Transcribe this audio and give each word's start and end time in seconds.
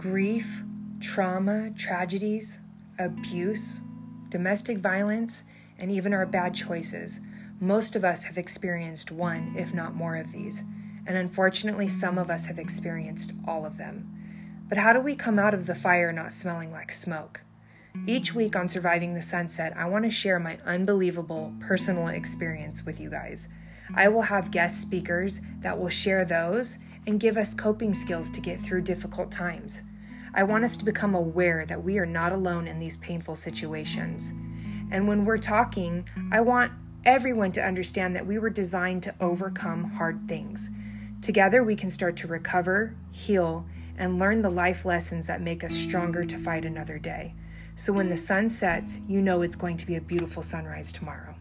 grief, 0.00 0.62
trauma, 0.98 1.70
tragedies, 1.76 2.58
abuse, 2.98 3.82
domestic 4.30 4.78
violence, 4.78 5.44
and 5.78 5.90
even 5.90 6.14
our 6.14 6.24
bad 6.24 6.54
choices. 6.54 7.20
Most 7.60 7.94
of 7.94 8.02
us 8.02 8.22
have 8.22 8.38
experienced 8.38 9.12
one, 9.12 9.54
if 9.58 9.74
not 9.74 9.94
more, 9.94 10.16
of 10.16 10.32
these, 10.32 10.64
and 11.06 11.18
unfortunately, 11.18 11.86
some 11.86 12.16
of 12.16 12.30
us 12.30 12.46
have 12.46 12.58
experienced 12.58 13.34
all 13.46 13.66
of 13.66 13.76
them. 13.76 14.64
But 14.70 14.78
how 14.78 14.94
do 14.94 15.00
we 15.00 15.14
come 15.14 15.38
out 15.38 15.52
of 15.52 15.66
the 15.66 15.74
fire 15.74 16.12
not 16.12 16.32
smelling 16.32 16.72
like 16.72 16.92
smoke? 16.92 17.42
Each 18.06 18.34
week 18.34 18.56
on 18.56 18.70
Surviving 18.70 19.12
the 19.12 19.20
Sunset, 19.20 19.74
I 19.76 19.84
want 19.84 20.06
to 20.06 20.10
share 20.10 20.38
my 20.38 20.56
unbelievable 20.64 21.52
personal 21.60 22.08
experience 22.08 22.86
with 22.86 23.00
you 23.00 23.10
guys. 23.10 23.48
I 23.94 24.08
will 24.08 24.22
have 24.22 24.50
guest 24.50 24.80
speakers 24.80 25.42
that 25.58 25.78
will 25.78 25.90
share 25.90 26.24
those 26.24 26.78
and 27.06 27.20
give 27.20 27.36
us 27.36 27.54
coping 27.54 27.94
skills 27.94 28.30
to 28.30 28.40
get 28.40 28.60
through 28.60 28.82
difficult 28.82 29.30
times. 29.30 29.82
I 30.34 30.44
want 30.44 30.64
us 30.64 30.76
to 30.76 30.84
become 30.84 31.14
aware 31.14 31.66
that 31.66 31.82
we 31.82 31.98
are 31.98 32.06
not 32.06 32.32
alone 32.32 32.68
in 32.68 32.78
these 32.78 32.96
painful 32.96 33.36
situations. 33.36 34.32
And 34.90 35.08
when 35.08 35.24
we're 35.24 35.38
talking, 35.38 36.08
I 36.30 36.40
want 36.40 36.72
everyone 37.04 37.52
to 37.52 37.64
understand 37.64 38.14
that 38.14 38.26
we 38.26 38.38
were 38.38 38.50
designed 38.50 39.02
to 39.04 39.14
overcome 39.20 39.92
hard 39.92 40.28
things. 40.28 40.70
Together, 41.22 41.62
we 41.62 41.76
can 41.76 41.90
start 41.90 42.16
to 42.18 42.26
recover, 42.26 42.94
heal, 43.10 43.66
and 43.96 44.18
learn 44.18 44.42
the 44.42 44.50
life 44.50 44.84
lessons 44.84 45.26
that 45.26 45.42
make 45.42 45.62
us 45.62 45.74
stronger 45.74 46.24
to 46.24 46.38
fight 46.38 46.64
another 46.64 46.98
day. 46.98 47.34
So 47.74 47.92
when 47.92 48.08
the 48.08 48.16
sun 48.16 48.48
sets, 48.48 49.00
you 49.08 49.20
know 49.20 49.42
it's 49.42 49.56
going 49.56 49.76
to 49.78 49.86
be 49.86 49.96
a 49.96 50.00
beautiful 50.00 50.42
sunrise 50.42 50.92
tomorrow. 50.92 51.34